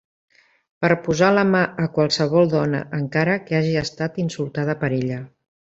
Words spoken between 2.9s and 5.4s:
encara que hagi estat insultada per ella.